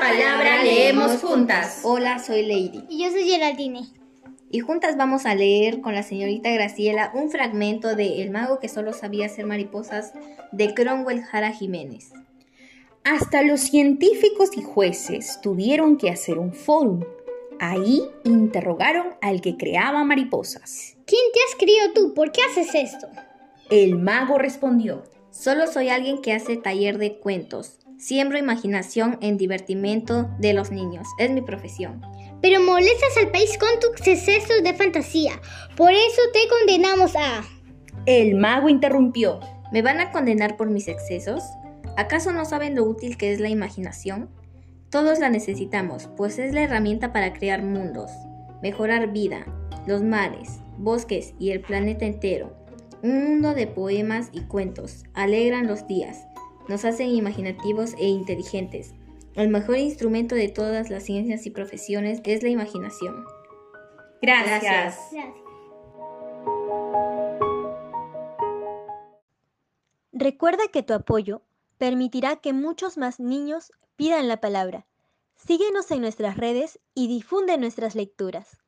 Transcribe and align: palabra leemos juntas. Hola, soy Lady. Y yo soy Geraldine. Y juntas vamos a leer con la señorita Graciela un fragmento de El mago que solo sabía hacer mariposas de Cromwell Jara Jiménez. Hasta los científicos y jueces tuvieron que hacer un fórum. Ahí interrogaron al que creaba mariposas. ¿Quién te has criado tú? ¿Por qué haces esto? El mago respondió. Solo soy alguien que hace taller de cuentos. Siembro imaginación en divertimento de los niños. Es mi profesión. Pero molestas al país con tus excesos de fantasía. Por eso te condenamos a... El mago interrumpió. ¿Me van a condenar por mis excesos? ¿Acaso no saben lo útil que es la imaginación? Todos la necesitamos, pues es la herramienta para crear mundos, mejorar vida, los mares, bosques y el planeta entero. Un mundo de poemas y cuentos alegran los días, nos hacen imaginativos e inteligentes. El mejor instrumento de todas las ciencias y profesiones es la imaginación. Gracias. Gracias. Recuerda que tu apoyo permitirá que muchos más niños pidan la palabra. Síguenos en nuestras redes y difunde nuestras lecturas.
palabra 0.00 0.62
leemos 0.62 1.20
juntas. 1.20 1.80
Hola, 1.82 2.18
soy 2.18 2.42
Lady. 2.42 2.84
Y 2.88 3.02
yo 3.04 3.10
soy 3.10 3.24
Geraldine. 3.24 3.82
Y 4.50 4.60
juntas 4.60 4.96
vamos 4.96 5.26
a 5.26 5.34
leer 5.34 5.80
con 5.80 5.94
la 5.94 6.02
señorita 6.02 6.50
Graciela 6.50 7.10
un 7.14 7.30
fragmento 7.30 7.94
de 7.94 8.22
El 8.22 8.30
mago 8.30 8.58
que 8.60 8.68
solo 8.68 8.92
sabía 8.92 9.26
hacer 9.26 9.44
mariposas 9.44 10.12
de 10.52 10.72
Cromwell 10.72 11.22
Jara 11.22 11.52
Jiménez. 11.52 12.12
Hasta 13.04 13.42
los 13.42 13.60
científicos 13.60 14.50
y 14.56 14.62
jueces 14.62 15.40
tuvieron 15.42 15.96
que 15.96 16.10
hacer 16.10 16.38
un 16.38 16.52
fórum. 16.52 17.04
Ahí 17.60 18.02
interrogaron 18.24 19.08
al 19.20 19.40
que 19.40 19.56
creaba 19.56 20.04
mariposas. 20.04 20.96
¿Quién 21.06 21.22
te 21.32 21.40
has 21.48 21.56
criado 21.58 21.92
tú? 21.92 22.14
¿Por 22.14 22.32
qué 22.32 22.40
haces 22.42 22.74
esto? 22.74 23.08
El 23.70 23.98
mago 23.98 24.38
respondió. 24.38 25.04
Solo 25.30 25.66
soy 25.66 25.88
alguien 25.88 26.22
que 26.22 26.32
hace 26.32 26.56
taller 26.56 26.98
de 26.98 27.18
cuentos. 27.18 27.78
Siembro 27.98 28.38
imaginación 28.38 29.18
en 29.20 29.36
divertimento 29.36 30.30
de 30.38 30.52
los 30.52 30.70
niños. 30.70 31.08
Es 31.18 31.32
mi 31.32 31.42
profesión. 31.42 32.00
Pero 32.40 32.62
molestas 32.62 33.16
al 33.16 33.32
país 33.32 33.58
con 33.58 33.68
tus 33.80 34.06
excesos 34.06 34.62
de 34.62 34.72
fantasía. 34.72 35.32
Por 35.76 35.90
eso 35.90 36.22
te 36.32 36.48
condenamos 36.48 37.16
a... 37.16 37.42
El 38.06 38.36
mago 38.36 38.68
interrumpió. 38.68 39.40
¿Me 39.72 39.82
van 39.82 39.98
a 39.98 40.12
condenar 40.12 40.56
por 40.56 40.70
mis 40.70 40.86
excesos? 40.86 41.42
¿Acaso 41.96 42.30
no 42.32 42.44
saben 42.44 42.76
lo 42.76 42.84
útil 42.84 43.16
que 43.16 43.32
es 43.32 43.40
la 43.40 43.48
imaginación? 43.48 44.30
Todos 44.90 45.18
la 45.18 45.28
necesitamos, 45.28 46.08
pues 46.16 46.38
es 46.38 46.54
la 46.54 46.62
herramienta 46.62 47.12
para 47.12 47.32
crear 47.32 47.64
mundos, 47.64 48.12
mejorar 48.62 49.12
vida, 49.12 49.44
los 49.88 50.04
mares, 50.04 50.60
bosques 50.78 51.34
y 51.40 51.50
el 51.50 51.60
planeta 51.60 52.06
entero. 52.06 52.56
Un 53.02 53.24
mundo 53.24 53.54
de 53.54 53.66
poemas 53.66 54.30
y 54.32 54.42
cuentos 54.42 55.04
alegran 55.14 55.66
los 55.66 55.86
días, 55.88 56.28
nos 56.68 56.84
hacen 56.84 57.08
imaginativos 57.08 57.94
e 57.98 58.06
inteligentes. 58.06 58.94
El 59.34 59.48
mejor 59.48 59.78
instrumento 59.78 60.34
de 60.34 60.48
todas 60.48 60.90
las 60.90 61.04
ciencias 61.04 61.46
y 61.46 61.50
profesiones 61.50 62.20
es 62.24 62.42
la 62.42 62.48
imaginación. 62.48 63.24
Gracias. 64.20 64.62
Gracias. 64.62 65.48
Recuerda 70.12 70.64
que 70.72 70.82
tu 70.82 70.94
apoyo 70.94 71.42
permitirá 71.78 72.36
que 72.36 72.52
muchos 72.52 72.98
más 72.98 73.20
niños 73.20 73.72
pidan 73.96 74.26
la 74.26 74.40
palabra. 74.40 74.86
Síguenos 75.36 75.90
en 75.92 76.00
nuestras 76.00 76.36
redes 76.36 76.80
y 76.94 77.06
difunde 77.06 77.56
nuestras 77.56 77.94
lecturas. 77.94 78.58